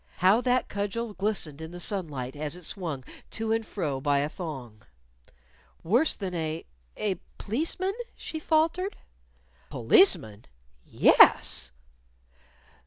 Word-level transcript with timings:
How 0.17 0.41
that 0.41 0.67
cudgel 0.67 1.13
glistened 1.13 1.61
in 1.61 1.69
the 1.69 1.79
sunlight 1.79 2.35
as 2.35 2.55
it 2.55 2.65
swung 2.65 3.03
to 3.29 3.51
and 3.51 3.63
fro 3.63 4.01
by 4.01 4.17
a 4.17 4.29
thong! 4.29 4.81
"Worse 5.83 6.15
than 6.15 6.33
a 6.33 6.65
a 6.97 7.19
p'liceman?" 7.37 7.93
she 8.15 8.39
faltered. 8.39 8.97
"Policeman? 9.69 10.45
_Yes! 10.91 11.69